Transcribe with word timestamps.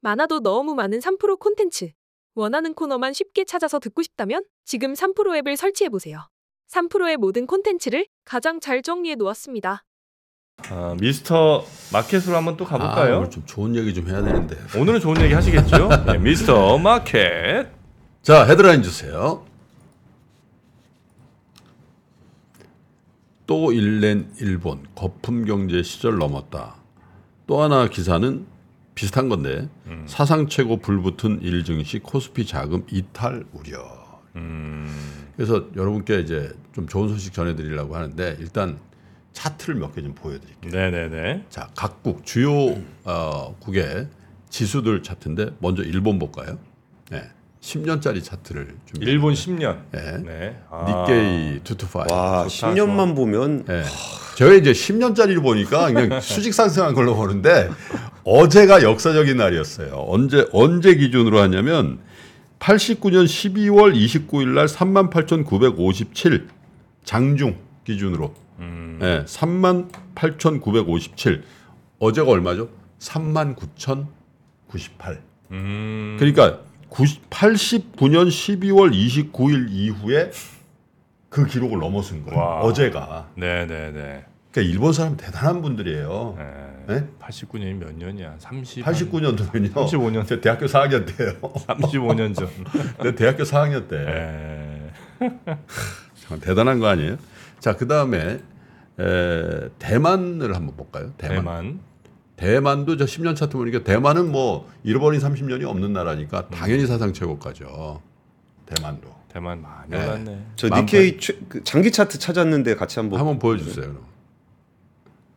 많아도 0.00 0.40
너무 0.40 0.74
많은 0.74 1.00
3프로 1.00 1.38
콘텐츠. 1.38 1.90
원하는 2.34 2.72
코너만 2.74 3.12
쉽게 3.12 3.44
찾아서 3.44 3.78
듣고 3.80 4.02
싶다면 4.02 4.44
지금 4.64 4.92
3프로 4.94 5.36
앱을 5.38 5.56
설치해 5.56 5.88
보세요. 5.88 6.28
3프로의 6.70 7.16
모든 7.16 7.46
콘텐츠를 7.46 8.06
가장 8.24 8.60
잘 8.60 8.82
정리해 8.82 9.16
놓았습니다. 9.16 9.84
아, 10.70 10.94
미스터 11.00 11.64
마켓으로 11.92 12.36
한번 12.36 12.56
또 12.56 12.64
아, 12.66 12.68
가볼까요? 12.68 13.18
오늘 13.18 13.30
좀 13.30 13.44
좋은 13.46 13.74
얘기 13.74 13.94
좀 13.94 14.08
해야 14.08 14.22
되는데. 14.22 14.56
오늘은 14.78 15.00
좋은 15.00 15.20
얘기 15.22 15.34
하시겠죠? 15.34 15.88
네, 16.06 16.18
미스터 16.18 16.78
마켓. 16.78 17.68
자, 18.22 18.44
헤드라인 18.44 18.82
주세요. 18.82 19.44
또 23.46 23.72
일낸 23.72 24.30
일본 24.40 24.84
거품 24.94 25.44
경제 25.44 25.82
시절 25.82 26.18
넘었다. 26.18 26.76
또 27.46 27.62
하나 27.62 27.88
기사는 27.88 28.46
비슷한 28.98 29.28
건데 29.28 29.68
음. 29.86 30.02
사상 30.08 30.48
최고 30.48 30.78
불붙은 30.78 31.38
일 31.42 31.62
증시 31.62 32.00
코스피 32.00 32.44
자금 32.44 32.82
이탈 32.90 33.44
우려. 33.52 33.78
음, 34.34 34.88
그래서 35.36 35.66
여러분께 35.76 36.18
이제 36.18 36.52
좀 36.74 36.88
좋은 36.88 37.08
소식 37.08 37.32
전해드리려고 37.32 37.94
하는데 37.94 38.36
일단 38.40 38.80
차트를 39.34 39.76
몇 39.76 39.94
개 39.94 40.02
좀 40.02 40.16
보여드릴게요. 40.16 40.72
네네네. 40.72 41.44
자, 41.48 41.68
각국 41.76 42.26
주요 42.26 42.50
어, 43.04 43.54
국의 43.60 44.08
지수들 44.50 45.04
차트인데 45.04 45.50
먼저 45.60 45.84
일본 45.84 46.18
볼까요? 46.18 46.58
네, 47.12 47.22
10년짜리 47.60 48.24
차트를 48.24 48.74
준비. 48.84 49.06
일본 49.06 49.34
10년. 49.34 49.78
네. 49.92 50.18
네. 50.24 50.58
아, 50.70 51.04
니케이 51.06 51.60
225. 51.64 52.00
와, 52.12 52.48
좋다, 52.48 52.72
10년만 52.74 53.14
보면 53.14 53.64
네. 53.64 53.84
제가 54.36 54.54
이제 54.54 54.70
10년짜리를 54.70 55.42
보니까 55.42 55.90
그냥 55.92 56.20
수직 56.20 56.54
상승한 56.54 56.94
걸로 56.94 57.16
보는데 57.16 57.68
어제가 58.28 58.82
역사적인 58.82 59.38
날이었어요. 59.38 60.04
언제 60.06 60.46
언제 60.52 60.94
기준으로 60.94 61.40
하냐면 61.40 62.00
89년 62.58 63.24
12월 63.24 63.96
29일 63.96 64.48
날 64.48 64.68
38,957 64.68 66.48
장중 67.04 67.56
기준으로 67.84 68.34
음, 68.58 68.98
네, 69.00 69.22
38,957 69.24 71.42
어제가 72.00 72.30
얼마죠? 72.30 72.68
39,098. 72.98 75.22
음, 75.52 76.16
그러니까 76.18 76.60
90, 76.90 77.30
89년 77.30 78.28
12월 78.28 78.92
29일 78.92 79.68
이후에 79.70 80.30
그 81.30 81.46
기록을 81.46 81.78
넘어선 81.78 82.24
거예요. 82.24 82.38
와. 82.38 82.60
어제가. 82.60 83.30
네네네. 83.36 84.26
그러니까 84.50 84.72
일본 84.72 84.92
사람 84.92 85.16
대단한 85.16 85.60
분들이에요. 85.62 86.34
네. 86.38 86.94
네? 86.94 87.06
89년이 87.20 87.74
몇 87.74 87.94
년이야? 87.94 88.36
30. 88.38 88.84
89년도면요. 88.84 89.72
35년. 89.74 90.26
제 90.26 90.40
대학교 90.40 90.66
4학년 90.66 91.04
때요. 91.16 91.34
35년 91.42 92.34
전. 92.34 92.48
내 93.02 93.12
대학교 93.16 93.42
4학년 93.44 93.88
때. 93.88 93.98
네. 93.98 94.90
참 96.26 96.40
대단한 96.40 96.78
거 96.80 96.86
아니에요? 96.86 97.18
자, 97.60 97.76
그 97.76 97.86
다음에 97.86 98.40
대만을 99.78 100.54
한번 100.54 100.76
볼까요? 100.76 101.12
대만. 101.18 101.36
대만. 101.36 101.80
대만. 102.36 102.84
도 102.86 102.96
저 102.96 103.04
10년 103.04 103.36
차트 103.36 103.56
보니까 103.56 103.82
대만은 103.84 104.32
뭐 104.32 104.70
잃어버린 104.82 105.20
30년이 105.20 105.64
없는 105.64 105.92
나라니까 105.92 106.48
당연히 106.48 106.86
사상 106.86 107.12
최고가죠. 107.12 108.00
대만도. 108.64 109.08
대만 109.28 109.60
많이 109.60 109.90
네. 109.90 110.02
올랐네. 110.06 110.46
저만 110.56 110.80
니케이 110.80 111.18
최- 111.18 111.38
그 111.50 111.62
장기 111.64 111.92
차트 111.92 112.18
찾았는데 112.18 112.76
같이 112.76 112.98
한번 112.98 113.18
한번 113.20 113.38
보여주세요. 113.38 113.94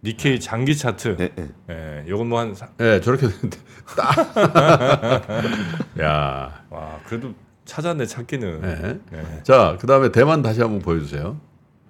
니케이 0.04 0.40
장기 0.40 0.76
차트. 0.76 1.16
네, 1.18 1.32
네. 1.36 1.50
예, 1.70 2.06
요건 2.08 2.28
뭐 2.28 2.40
한 2.40 2.56
사... 2.56 2.70
네, 2.78 3.00
저렇게 3.02 3.28
되는데 3.28 3.58
딱. 3.96 4.36
야, 6.02 6.64
와, 6.70 7.00
그래도 7.06 7.34
찾았네 7.66 8.06
찾기는. 8.08 8.62
네. 8.62 9.00
네. 9.12 9.44
자, 9.44 9.78
그 9.80 9.86
다음에 9.88 10.12
대만 10.12 10.42
다시 10.42 10.62
한번 10.62 10.80
보여주세요. 10.80 11.40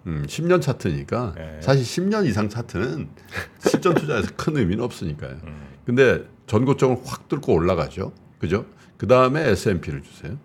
음, 0.08 0.26
10년 0.28 0.62
차트니까 0.62 1.34
네. 1.38 1.60
사실 1.62 1.84
10년 1.86 2.26
이상 2.26 2.50
차트는 2.50 3.08
실전 3.66 3.94
투자에서 3.94 4.30
큰 4.36 4.58
의미는 4.58 4.84
없으니까요. 4.84 5.38
음. 5.44 5.68
근데 5.86 6.24
전고점을 6.48 6.98
확 7.06 7.30
뚫고 7.30 7.54
올라가죠. 7.54 8.12
그죠? 8.40 8.66
그 8.98 9.08
다음에 9.08 9.48
S&P를 9.52 10.02
주세요. 10.04 10.38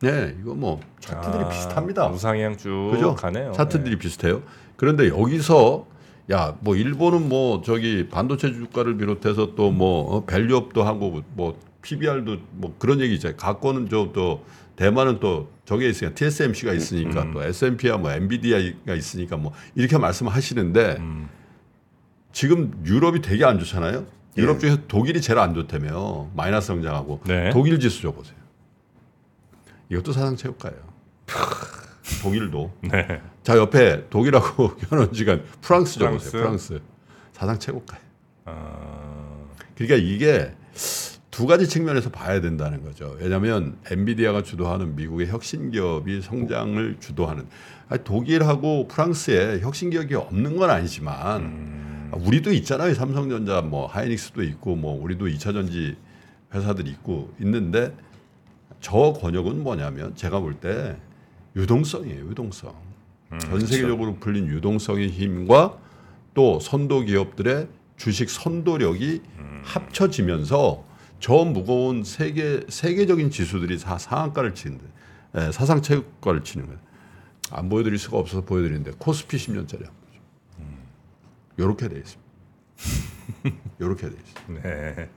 네, 0.00 0.36
이거 0.40 0.54
뭐 0.54 0.80
차트들이 1.00 1.44
아, 1.44 1.48
비슷합니다. 1.48 2.08
우상향 2.08 2.56
쭉 2.56 2.90
그죠? 2.92 3.14
가네요. 3.14 3.52
차트들이 3.52 3.98
비슷해요. 3.98 4.42
그런데 4.76 5.08
여기서 5.08 5.86
야 6.30 6.54
뭐 6.60 6.76
일본은 6.76 7.28
뭐 7.28 7.62
저기 7.62 8.08
반도체 8.08 8.52
주가를 8.52 8.96
비롯해서 8.98 9.54
또뭐 9.54 10.24
밸류업도 10.26 10.82
하고 10.84 11.22
뭐 11.34 11.58
PBR도 11.82 12.36
뭐 12.52 12.74
그런 12.78 13.00
얘기 13.00 13.14
있잖아요. 13.14 13.36
갖고는 13.36 13.88
저또 13.88 14.44
대만은 14.76 15.18
또 15.20 15.48
저게 15.64 15.88
있으니까 15.88 16.14
TSMC가 16.14 16.72
있으니까 16.74 17.22
음. 17.22 17.32
또 17.32 17.42
S&P야 17.42 17.96
뭐 17.96 18.12
엔비디아가 18.12 18.94
있으니까 18.94 19.36
뭐 19.36 19.52
이렇게 19.74 19.98
말씀하시는데 19.98 20.96
음. 21.00 21.28
지금 22.32 22.72
유럽이 22.84 23.20
되게 23.22 23.44
안 23.44 23.58
좋잖아요. 23.58 24.06
유럽 24.36 24.60
중에서 24.60 24.78
독일이 24.86 25.20
제일 25.20 25.38
안 25.40 25.54
좋다며 25.54 26.28
마이너스 26.36 26.68
성장하고 26.68 27.22
네. 27.26 27.50
독일 27.50 27.80
지수 27.80 28.02
줘 28.02 28.12
보세요. 28.12 28.36
이것도 29.90 30.12
사상 30.12 30.36
최고가예요. 30.36 30.78
독일도 32.22 32.72
네. 32.90 33.20
자 33.42 33.56
옆에 33.56 34.08
독일하고 34.08 34.76
현원지간 34.88 35.44
프랑스 35.60 35.98
프랑스. 35.98 36.24
적으세요. 36.24 36.42
프랑스 36.42 36.80
사상 37.32 37.58
최고가예요. 37.58 38.04
어, 38.46 39.48
그러니까 39.74 39.96
이게 39.96 40.52
두 41.30 41.46
가지 41.46 41.68
측면에서 41.68 42.10
봐야 42.10 42.40
된다는 42.40 42.82
거죠. 42.82 43.16
왜냐하면 43.20 43.76
엔비디아가 43.90 44.42
주도하는 44.42 44.96
미국의 44.96 45.28
혁신 45.28 45.70
기업이 45.70 46.20
성장을 46.20 46.96
주도하는 46.98 47.46
아니, 47.88 48.02
독일하고 48.02 48.88
프랑스에 48.88 49.60
혁신 49.60 49.90
기업이 49.90 50.14
없는 50.14 50.56
건 50.56 50.70
아니지만 50.70 51.42
음, 51.42 52.10
우리도 52.12 52.52
있잖아요. 52.54 52.92
삼성전자 52.94 53.60
뭐 53.60 53.86
하이닉스도 53.86 54.42
있고 54.42 54.74
뭐 54.74 55.00
우리도 55.00 55.26
2차 55.26 55.52
전지 55.52 55.96
회사들이 56.52 56.90
있고 56.90 57.32
있는데 57.40 57.94
저 58.80 59.12
권역은 59.12 59.62
뭐냐면 59.62 60.14
제가 60.16 60.40
볼 60.40 60.54
때 60.60 60.96
유동성이에요. 61.56 62.28
유동성. 62.30 62.74
음, 63.32 63.38
전 63.40 63.60
세계적으로 63.60 64.16
풀린 64.16 64.46
유동성의 64.46 65.10
힘과 65.10 65.76
또 66.34 66.60
선도 66.60 67.00
기업들의 67.00 67.68
주식 67.96 68.30
선도력이 68.30 69.22
음. 69.38 69.60
합쳐지면서 69.64 70.84
저 71.20 71.32
무거운 71.44 72.04
세계 72.04 72.60
세계적인 72.68 73.30
지수들이 73.30 73.78
다 73.78 73.98
상한가를 73.98 74.54
치는데 74.54 74.84
예, 75.36 75.52
사상 75.52 75.82
최고가를 75.82 76.44
치는 76.44 76.66
거예요. 76.66 76.80
안 77.50 77.68
보여드릴 77.68 77.98
수가 77.98 78.18
없어서 78.18 78.42
보여드리는데 78.44 78.92
코스피 78.98 79.36
10년짜리 79.36 79.84
한 79.84 79.92
보죠. 79.92 80.20
요렇게 81.58 81.88
돼 81.88 81.96
있습니다. 81.98 82.28
요렇게 83.80 84.08
돼 84.10 84.14
있어요. 84.16 84.60
네. 84.62 85.10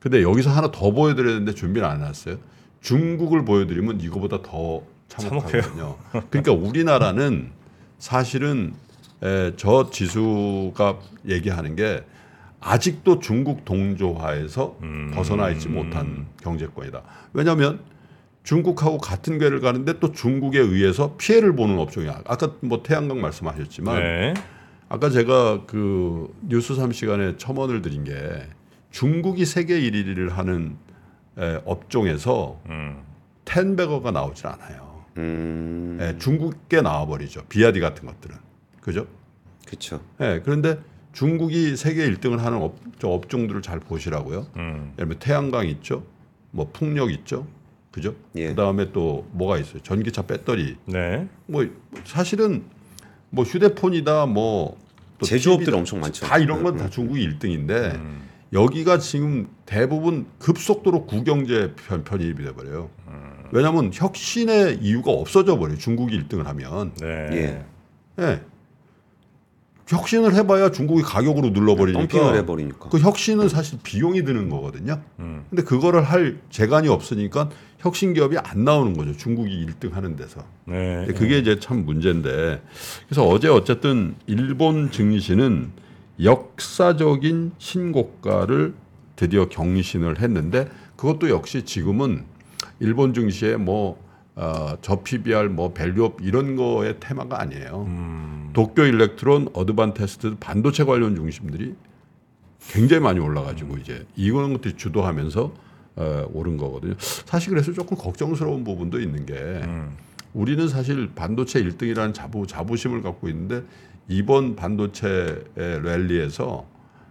근데 0.00 0.22
여기서 0.22 0.50
하나 0.50 0.70
더 0.70 0.90
보여드려야 0.90 1.34
되는데 1.34 1.52
준비를 1.54 1.86
안 1.86 1.98
해놨어요. 1.98 2.38
중국을 2.82 3.44
보여드리면 3.44 4.00
이거보다 4.00 4.42
더 4.42 4.82
참혹하거든요. 5.08 5.96
그러니까 6.30 6.52
우리나라는 6.52 7.50
사실은 7.98 8.74
에, 9.22 9.52
저 9.56 9.88
지수가 9.90 10.98
얘기하는 11.28 11.76
게 11.76 12.04
아직도 12.60 13.20
중국 13.20 13.64
동조화에서 13.64 14.76
음. 14.82 15.10
벗어나 15.14 15.50
있지 15.50 15.68
못한 15.68 16.26
경제권이다. 16.42 17.02
왜냐하면 17.32 17.80
중국하고 18.42 18.98
같은 18.98 19.38
궤를 19.38 19.60
가는데 19.60 20.00
또 20.00 20.12
중국에 20.12 20.58
의해서 20.58 21.16
피해를 21.16 21.54
보는 21.54 21.78
업종이야. 21.78 22.22
아까 22.26 22.54
뭐 22.60 22.82
태양광 22.82 23.20
말씀하셨지만 23.20 24.02
네. 24.02 24.34
아까 24.88 25.10
제가 25.10 25.62
그 25.66 26.32
뉴스 26.42 26.74
3 26.74 26.92
시간에 26.92 27.36
첨언을 27.36 27.82
드린 27.82 28.04
게 28.04 28.12
중국이 28.90 29.44
세계 29.44 29.80
1위를 29.80 30.30
하는 30.30 30.76
에, 31.38 31.60
업종에서 31.64 32.60
음. 32.68 33.02
tenbagger가 33.44 34.10
나오질 34.10 34.46
않아요. 34.46 35.04
음. 35.18 35.98
예, 36.00 36.16
중국계 36.18 36.80
나와버리죠. 36.82 37.42
비야디 37.48 37.80
같은 37.80 38.06
것들은. 38.06 38.36
그죠? 38.80 39.06
그렇죠. 39.66 40.00
예, 40.20 40.40
그런데 40.44 40.78
중국이 41.12 41.76
세계 41.76 42.08
1등을 42.10 42.38
하는 42.38 42.58
업, 42.62 42.76
저 42.98 43.08
업종들을 43.08 43.60
잘 43.62 43.80
보시라고요. 43.80 44.46
음. 44.56 44.92
예를 44.94 45.08
들면 45.08 45.18
태양광 45.18 45.66
있죠. 45.68 46.04
뭐 46.50 46.70
풍력 46.72 47.10
있죠. 47.12 47.46
그죠? 47.90 48.14
예. 48.36 48.48
그다음에 48.48 48.90
또 48.92 49.26
뭐가 49.32 49.58
있어요? 49.58 49.82
전기차 49.82 50.22
배터리. 50.22 50.76
네. 50.86 51.28
뭐 51.46 51.66
사실은 52.04 52.64
뭐 53.28 53.44
휴대폰이다 53.44 54.26
뭐또 54.26 54.76
제조업들 55.26 55.66
TV다. 55.66 55.78
엄청 55.78 56.00
많죠. 56.00 56.24
다 56.26 56.38
이런 56.38 56.62
건 56.62 56.76
다 56.78 56.88
중국이 56.88 57.26
1등인데 57.28 57.94
음. 57.96 58.22
여기가 58.52 58.98
지금 58.98 59.48
대부분 59.64 60.26
급속도로 60.38 61.06
구경제 61.06 61.74
편, 61.88 62.04
편입이 62.04 62.44
돼 62.44 62.52
버려요. 62.52 62.90
왜냐하면 63.52 63.90
혁신의 63.92 64.78
이유가 64.80 65.10
없어져 65.12 65.58
버려요. 65.58 65.78
중국이 65.78 66.18
1등을 66.18 66.44
하면. 66.44 66.92
네. 67.00 67.28
예. 67.32 67.64
예. 68.22 68.40
혁신을 69.88 70.34
해봐야 70.34 70.70
중국이 70.70 71.02
가격으로 71.02 71.50
눌러버리니까 71.50 72.06
덤핑을 72.06 72.36
해버리니까. 72.38 72.88
그 72.88 72.98
혁신은 72.98 73.48
사실 73.50 73.78
비용이 73.82 74.24
드는 74.24 74.48
거거든요. 74.48 75.02
음. 75.18 75.44
근데 75.50 75.62
그거를 75.62 76.02
할 76.02 76.38
재간이 76.48 76.88
없으니까 76.88 77.50
혁신 77.78 78.14
기업이 78.14 78.38
안 78.38 78.64
나오는 78.64 78.96
거죠. 78.96 79.14
중국이 79.14 79.66
1등 79.66 79.92
하는 79.92 80.16
데서. 80.16 80.44
네. 80.64 81.04
근데 81.06 81.12
그게 81.12 81.38
이제 81.38 81.58
참 81.58 81.84
문제인데 81.84 82.62
그래서 83.06 83.26
어제 83.26 83.48
어쨌든 83.48 84.14
일본 84.26 84.90
증시는 84.90 85.72
역사적인 86.20 87.52
신고가를 87.58 88.74
드디어 89.16 89.48
경신을 89.48 90.20
했는데 90.20 90.68
그것도 90.96 91.30
역시 91.30 91.64
지금은 91.64 92.24
일본 92.80 93.14
증시의 93.14 93.58
뭐 93.58 94.00
어, 94.34 94.76
저 94.80 95.02
PBR 95.02 95.48
뭐 95.48 95.72
밸류업 95.72 96.18
이런 96.22 96.56
거의 96.56 96.96
테마가 96.98 97.40
아니에요. 97.40 97.84
음. 97.86 98.50
도쿄 98.52 98.84
일렉트론, 98.84 99.50
어드반테스트 99.52 100.36
반도체 100.40 100.84
관련 100.84 101.14
주식들이 101.14 101.74
굉장히 102.68 103.02
많이 103.02 103.18
올라가지고 103.18 103.78
이제 103.78 104.06
이런 104.16 104.52
것들이 104.54 104.76
주도하면서 104.76 105.54
어, 105.96 106.26
오른 106.32 106.56
거거든요. 106.56 106.94
사실 106.98 107.50
그래서 107.50 107.72
조금 107.72 107.96
걱정스러운 107.96 108.64
부분도 108.64 109.00
있는 109.00 109.26
게 109.26 109.34
음. 109.34 109.96
우리는 110.32 110.66
사실 110.68 111.10
반도체 111.14 111.62
1등이라는 111.62 112.14
자부 112.14 112.46
자부심을 112.46 113.02
갖고 113.02 113.28
있는데 113.28 113.62
이번 114.08 114.56
반도체 114.56 115.44
랠리에서 115.54 116.66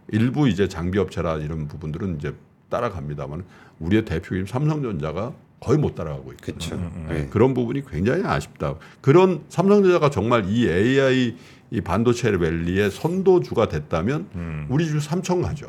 일부 0.10 0.48
이제 0.48 0.68
장비 0.68 1.00
업체라 1.00 1.38
이런 1.38 1.68
부분들은 1.68 2.18
이제 2.18 2.36
따라갑니다만 2.70 3.44
우리의 3.80 4.06
대표인 4.06 4.46
삼성전자가 4.46 5.34
거의 5.60 5.78
못 5.78 5.96
따라가고 5.96 6.32
있거든요. 6.34 6.56
그렇죠. 6.58 6.92
네, 7.08 7.28
그런 7.28 7.54
부분이 7.54 7.86
굉장히 7.86 8.24
아쉽다. 8.26 8.76
그런 9.00 9.44
삼성전자가 9.50 10.10
정말 10.10 10.46
이 10.50 10.68
AI 10.68 11.36
이 11.70 11.82
반도체 11.82 12.32
랠리의 12.32 12.92
선도주가 12.92 13.70
됐다면 13.70 14.28
음. 14.36 14.68
우리 14.70 14.86
주 14.86 15.00
삼천 15.00 15.42
가죠. 15.42 15.68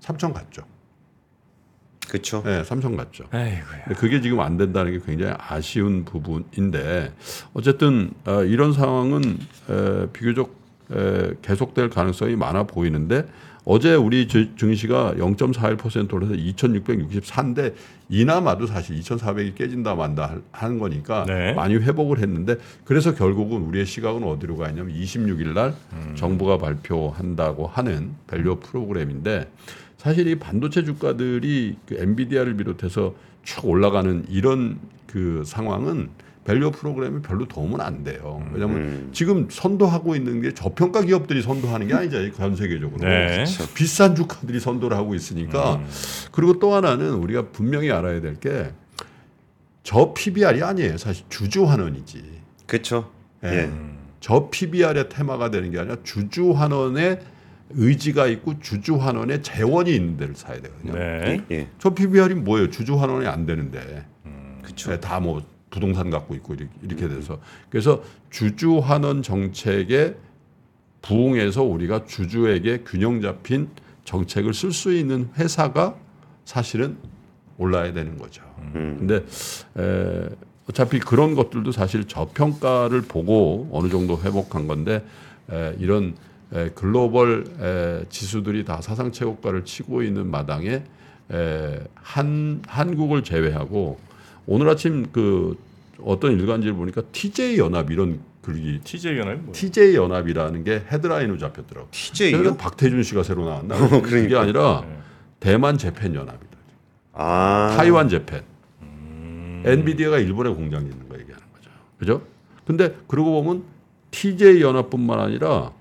삼천 0.00 0.32
갔죠. 0.32 0.62
그렇죠. 2.08 2.42
네. 2.44 2.64
아이고야. 3.30 3.84
근데 3.84 3.94
그게 4.00 4.20
지금 4.20 4.40
안 4.40 4.56
된다는 4.56 4.92
게 4.92 5.00
굉장히 5.04 5.34
아쉬운 5.38 6.04
부분인데 6.04 7.12
어쨌든 7.54 8.10
어, 8.26 8.42
이런 8.44 8.72
상황은 8.72 9.22
에, 9.70 10.06
비교적 10.12 10.56
에, 10.92 11.30
계속될 11.42 11.90
가능성이 11.90 12.36
많아 12.36 12.62
보이는데 12.64 13.26
어제 13.64 13.94
우리 13.94 14.26
주- 14.28 14.56
증시가 14.56 15.12
0.41% 15.18 16.10
올라서 16.14 16.32
2,664인데 16.32 17.74
이나마도 18.08 18.66
사실 18.66 18.98
2,400이 18.98 19.54
깨진다 19.54 19.94
만다 19.94 20.26
할- 20.30 20.42
하는 20.52 20.78
거니까 20.78 21.24
네. 21.26 21.52
많이 21.52 21.74
회복을 21.74 22.18
했는데 22.20 22.56
그래서 22.84 23.14
결국은 23.14 23.60
우리의 23.62 23.84
시각은 23.84 24.22
어디로 24.24 24.56
가 24.56 24.70
있냐면 24.70 24.94
26일 24.94 25.52
날 25.52 25.74
정부가 26.14 26.56
발표한다고 26.56 27.66
하는 27.66 28.14
value 28.26 28.60
프로그램인데 28.60 29.50
사실 29.98 30.26
이 30.28 30.36
반도체 30.38 30.84
주가들이 30.84 31.76
그 31.86 31.96
엔비디아를 31.98 32.56
비롯해서 32.56 33.14
쭉 33.44 33.66
올라가는 33.66 34.24
이런 34.28 34.78
그 35.06 35.42
상황은 35.44 36.08
value 36.44 36.70
프로그램이 36.70 37.20
별로 37.20 37.46
도움은 37.46 37.80
안 37.82 38.04
돼요. 38.04 38.42
왜냐하면 38.52 38.76
음. 38.78 39.10
지금 39.12 39.48
선도하고 39.50 40.16
있는 40.16 40.40
게 40.40 40.54
저평가 40.54 41.02
기업들이 41.02 41.42
선도하는 41.42 41.88
게 41.88 41.94
아니잖아요. 41.94 42.32
전 42.32 42.56
세계적으로. 42.56 43.06
네. 43.06 43.44
비싼 43.74 44.14
주가들이 44.14 44.58
선도를 44.58 44.96
하고 44.96 45.14
있으니까 45.14 45.74
음. 45.74 45.86
그리고 46.32 46.58
또 46.58 46.72
하나는 46.74 47.12
우리가 47.14 47.48
분명히 47.50 47.90
알아야 47.90 48.22
될 48.22 48.36
게 48.40 48.72
저 49.82 50.12
PBR이 50.12 50.62
아니에요. 50.62 50.98
사실 50.98 51.24
주주 51.30 51.64
환원이지. 51.64 52.22
그렇죠. 52.66 53.10
예. 53.44 53.48
예. 53.48 53.64
음. 53.64 53.96
저 54.20 54.50
PBR의 54.50 55.08
테마가 55.08 55.50
되는 55.50 55.70
게 55.70 55.78
아니라 55.78 55.96
주주 56.04 56.52
환원의 56.52 57.20
의지가 57.70 58.26
있고 58.28 58.58
주주 58.60 58.96
환원의 58.96 59.42
재원이 59.42 59.94
있는 59.94 60.16
데를 60.16 60.34
사야 60.34 60.60
되거든요. 60.60 60.92
네. 60.92 61.44
예. 61.50 61.56
예. 61.56 61.68
저 61.78 61.94
PBR이 61.94 62.34
뭐예요? 62.34 62.70
주주 62.70 62.98
환원이 63.00 63.26
안 63.26 63.46
되는데 63.46 64.06
그렇죠. 64.62 64.98
다뭐 65.00 65.42
부동산 65.70 66.10
갖고 66.10 66.34
있고 66.34 66.54
이렇게, 66.54 66.70
이렇게 66.82 67.08
돼서 67.08 67.40
그래서 67.68 68.02
주주 68.30 68.78
환원 68.78 69.22
정책에 69.22 70.14
부응해서 71.02 71.62
우리가 71.62 72.06
주주에게 72.06 72.82
균형 72.84 73.20
잡힌 73.20 73.68
정책을 74.04 74.54
쓸 74.54 74.72
수 74.72 74.92
있는 74.92 75.28
회사가 75.36 75.96
사실은 76.44 76.96
올라야 77.58 77.92
되는 77.92 78.16
거죠. 78.16 78.42
음. 78.74 78.96
근데 78.98 79.24
에, 79.78 80.28
어차피 80.68 80.98
그런 80.98 81.34
것들도 81.34 81.72
사실 81.72 82.04
저평가를 82.04 83.02
보고 83.02 83.68
어느 83.72 83.88
정도 83.88 84.18
회복한 84.20 84.66
건데 84.66 85.04
에, 85.50 85.74
이런 85.78 86.08
에, 86.08 86.12
글로벌 86.74 87.44
에, 87.60 88.04
지수들이 88.08 88.64
다 88.64 88.80
사상 88.80 89.12
최고가를 89.12 89.64
치고 89.64 90.02
있는 90.02 90.30
마당에 90.30 90.82
에, 91.30 91.80
한 91.94 92.62
한국을 92.66 93.22
제외하고 93.22 93.98
오늘 94.46 94.68
아침 94.68 95.06
그 95.12 95.56
어떤 96.02 96.32
일간지를 96.32 96.74
보니까 96.74 97.02
TJ 97.12 97.58
연합 97.58 97.90
이런 97.90 98.20
글이 98.40 98.80
TJ 98.82 99.18
연합이 99.18 99.36
뭐예요? 99.38 99.52
TJ 99.52 99.94
연합이라는 99.94 100.64
게 100.64 100.82
헤드라인으로 100.90 101.36
잡혔더라고. 101.38 101.88
TJ요? 101.90 102.56
박태준 102.56 103.02
씨가 103.02 103.22
새로 103.22 103.44
나왔나? 103.44 103.74
어, 103.76 103.88
그게 104.00 104.26
그러니까. 104.26 104.40
아니라 104.40 104.84
네. 104.88 104.98
대만 105.40 105.76
Japan 105.76 106.14
연합이다. 106.14 106.56
아. 107.12 107.74
타이완 107.76 108.08
Japan. 108.08 108.42
음. 108.82 109.62
엔비디아가 109.66 110.18
일본에 110.18 110.48
공장이 110.50 110.84
있는 110.88 111.08
거 111.08 111.18
얘기하는 111.18 111.44
거죠. 111.52 111.70
그죠? 111.98 112.22
근데 112.66 112.96
그러고 113.06 113.42
보면 113.42 113.64
TJ 114.12 114.62
연합뿐만 114.62 115.18
아니라 115.20 115.72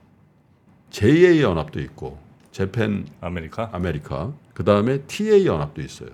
JA 0.89 1.41
연합도 1.41 1.79
있고 1.81 2.17
Japan 2.51 3.05
아메리카, 3.21 3.69
아메리카 3.71 4.33
그 4.53 4.63
다음에 4.63 5.01
TA 5.01 5.45
연합도 5.45 5.81
있어요. 5.81 6.09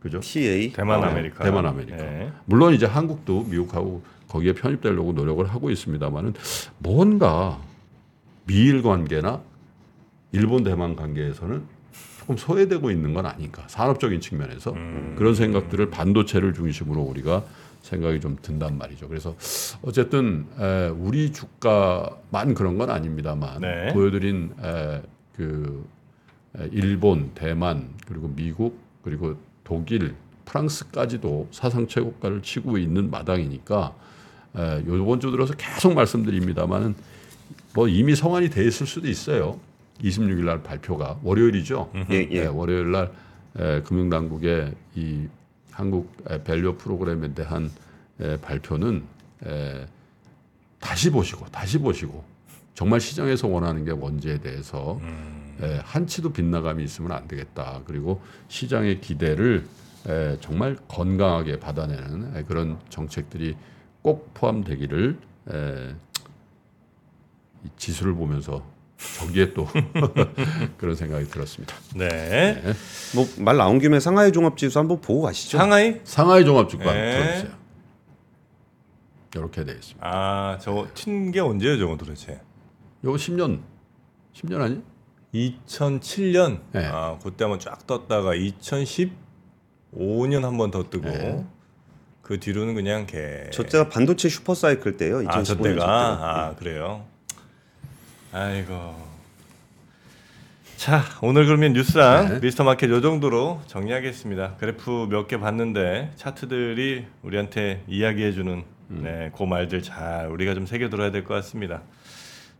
그죠? 0.00 0.20
TA. 0.20 0.72
대만 0.72 1.00
네, 1.00 1.06
아메리카, 1.06 1.44
대만 1.44 1.66
아메리카. 1.66 1.96
네. 1.96 2.32
물론 2.46 2.74
이제 2.74 2.86
한국도 2.86 3.44
미국하고 3.44 4.02
거기에 4.28 4.54
편입되려고 4.54 5.12
노력을 5.12 5.44
하고 5.46 5.70
있습니다만은 5.70 6.34
뭔가 6.78 7.60
미일 8.46 8.82
관계나 8.82 9.42
일본 10.32 10.64
대만 10.64 10.96
관계에서는 10.96 11.62
조금 12.18 12.36
소외되고 12.36 12.90
있는 12.90 13.14
건 13.14 13.26
아닌가 13.26 13.64
산업적인 13.68 14.20
측면에서 14.20 14.72
음. 14.72 15.14
그런 15.18 15.34
생각들을 15.34 15.90
반도체를 15.90 16.54
중심으로 16.54 17.00
우리가 17.02 17.44
생각이 17.82 18.20
좀 18.20 18.36
든단 18.40 18.78
말이죠. 18.78 19.08
그래서 19.08 19.36
어쨌든 19.82 20.46
에, 20.58 20.88
우리 20.88 21.32
주가만 21.32 22.54
그런 22.54 22.78
건 22.78 22.90
아닙니다만 22.90 23.60
네. 23.60 23.92
보여드린 23.92 24.52
에, 24.62 25.02
그 25.36 25.84
에, 26.58 26.68
일본, 26.72 27.32
대만 27.34 27.90
그리고 28.06 28.28
미국 28.28 28.78
그리고 29.02 29.36
독일, 29.64 30.14
프랑스까지도 30.44 31.48
사상 31.50 31.86
최고가를 31.86 32.42
치고 32.42 32.78
있는 32.78 33.10
마당이니까 33.10 33.94
에, 34.56 34.84
요번 34.86 35.20
주 35.20 35.30
들어서 35.30 35.54
계속 35.54 35.94
말씀드립니다만은 35.94 36.94
뭐 37.74 37.88
이미 37.88 38.14
성안이 38.14 38.50
돼 38.50 38.64
있을 38.64 38.86
수도 38.86 39.08
있어요. 39.08 39.58
26일 40.02 40.44
날 40.44 40.62
발표가 40.62 41.18
월요일이죠. 41.22 41.90
예, 42.10 42.28
예. 42.30 42.40
네, 42.42 42.46
월요일 42.46 42.92
날 42.92 43.12
에, 43.58 43.82
금융당국의 43.82 44.72
이 44.94 45.26
한국 45.72 46.14
에, 46.30 46.42
value 46.42 46.76
프로그램에 46.76 47.34
대한 47.34 47.70
에, 48.20 48.36
발표는 48.38 49.02
에, 49.44 49.86
다시 50.78 51.10
보시고 51.10 51.46
다시 51.46 51.78
보시고 51.78 52.24
정말 52.74 53.00
시장에서 53.00 53.48
원하는 53.48 53.84
게 53.84 53.92
뭔지에 53.92 54.38
대해서 54.38 54.98
한치도 55.84 56.32
빗나감이 56.32 56.82
있으면 56.82 57.12
안 57.12 57.28
되겠다. 57.28 57.82
그리고 57.84 58.20
시장의 58.48 59.00
기대를 59.00 59.64
에, 60.08 60.36
정말 60.40 60.76
건강하게 60.88 61.60
받아내는 61.60 62.36
에, 62.36 62.42
그런 62.44 62.78
정책들이 62.88 63.56
꼭 64.02 64.34
포함되기를 64.34 65.16
지수를 67.76 68.14
보면서 68.14 68.64
저기에 69.18 69.52
또 69.54 69.66
그런 70.78 70.94
생각이 70.94 71.26
들었습니다. 71.26 71.74
네. 71.94 72.62
뭐 73.14 73.26
말 73.38 73.56
나온 73.56 73.78
김에 73.78 74.00
상하이 74.00 74.32
종합지수 74.32 74.78
한번 74.78 75.00
보고 75.00 75.22
가시죠. 75.22 75.58
상하이? 75.58 76.00
상하이 76.04 76.44
종합주가 76.44 76.92
네. 76.92 77.12
들어주세요. 77.18 77.62
이렇게 79.34 79.64
되어 79.64 79.74
있습니다. 79.74 80.06
아, 80.06 80.58
저거 80.60 80.86
튄게 80.94 81.38
언제예요, 81.38 81.78
저거 81.78 81.96
도대체? 81.96 82.40
요거 83.04 83.16
10년 83.16 83.62
10년 84.34 84.60
아니? 84.60 84.82
2007년. 85.34 86.60
네. 86.72 86.84
아, 86.86 87.18
그때 87.22 87.44
한번 87.44 87.58
쫙 87.58 87.86
떴다가 87.86 88.32
2015년 88.34 90.42
한번 90.42 90.70
더 90.70 90.88
뜨고 90.90 91.08
네. 91.08 91.44
그 92.20 92.38
뒤로는 92.38 92.74
그냥 92.74 93.06
개. 93.06 93.48
저 93.52 93.62
때가 93.64 93.88
반도체 93.88 94.28
슈퍼사이클 94.28 94.96
때요. 94.98 95.18
2015년 95.20 95.28
아, 95.28 95.32
저저 95.42 95.56
때가 95.56 95.68
때가. 95.74 95.86
아, 95.88 96.54
그래요. 96.56 97.06
아이고. 98.32 98.94
자, 100.76 101.02
오늘 101.20 101.44
그러면 101.46 101.74
뉴스랑 101.74 102.28
네. 102.28 102.40
미스터 102.40 102.64
마켓 102.64 102.90
요 102.90 103.00
정도로 103.00 103.60
정리하겠습니다. 103.66 104.56
그래프 104.58 105.06
몇 105.10 105.28
개 105.28 105.38
봤는데 105.38 106.12
차트들이 106.16 107.04
우리한테 107.22 107.84
이야기해 107.86 108.32
주는 108.32 108.64
음. 108.90 109.00
네, 109.04 109.30
그 109.36 109.44
말들 109.44 109.82
잘 109.82 110.26
우리가 110.28 110.54
좀 110.54 110.66
새겨 110.66 110.88
들어야 110.88 111.10
될 111.10 111.24
것 111.24 111.34
같습니다. 111.34 111.82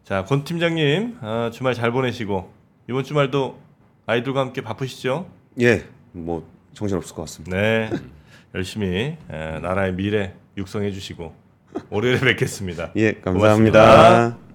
자, 0.05 0.25
권 0.25 0.45
팀장님 0.45 1.19
어, 1.21 1.51
주말 1.53 1.75
잘 1.75 1.91
보내시고 1.91 2.53
이번 2.89 3.03
주말도 3.03 3.59
아이들과 4.07 4.41
함께 4.41 4.61
바쁘시죠? 4.61 5.27
예, 5.61 5.85
뭐 6.13 6.47
정신 6.75 6.97
없을 6.97 7.15
것 7.17 7.23
같습니다. 7.23 7.57
네, 7.57 7.91
열심히 8.55 9.17
에, 9.31 9.59
나라의 9.61 9.95
미래 9.95 10.35
육성해 10.57 10.93
주시고 10.93 11.35
월요일에 11.91 12.21
뵙겠습니다. 12.37 12.93
예, 12.97 13.13
감사합니다. 13.15 13.81
고맙습니다. 13.81 14.52